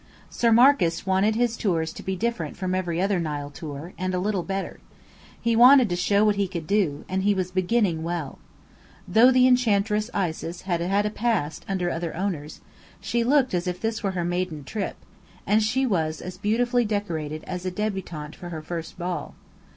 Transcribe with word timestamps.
Sir 0.31 0.51
Marcus 0.51 1.05
wanted 1.05 1.35
"his 1.35 1.55
tours 1.55 1.93
to 1.93 2.01
be 2.01 2.15
different 2.15 2.57
from 2.57 2.73
every 2.73 2.99
other 2.99 3.19
Nile 3.19 3.51
tour, 3.51 3.93
and 3.99 4.15
a 4.15 4.19
little 4.19 4.41
better." 4.41 4.79
He 5.39 5.55
wanted 5.55 5.89
to 5.89 5.95
"show 5.95 6.25
what 6.25 6.37
he 6.37 6.47
could 6.47 6.65
do," 6.65 7.05
and 7.07 7.21
he 7.21 7.35
was 7.35 7.51
beginning 7.51 8.01
well. 8.01 8.39
Though 9.07 9.29
the 9.29 9.45
Enchantress 9.45 10.09
Isis 10.11 10.63
had 10.63 10.81
had 10.81 11.05
a 11.05 11.11
past 11.11 11.63
under 11.69 11.91
other 11.91 12.17
owners, 12.17 12.61
she 12.99 13.23
looked 13.23 13.53
as 13.53 13.67
if 13.67 13.79
this 13.79 14.01
were 14.01 14.13
her 14.13 14.25
maiden 14.25 14.63
trip, 14.63 14.95
and 15.45 15.61
she 15.61 15.85
was 15.85 16.19
as 16.19 16.35
beautifully 16.35 16.83
decorated 16.83 17.43
as 17.43 17.63
a 17.63 17.71
débutante 17.71 18.33
for 18.33 18.49
her 18.49 18.63
first 18.63 18.97
ball. 18.97 19.35